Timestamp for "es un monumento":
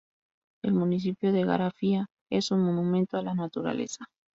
2.31-3.17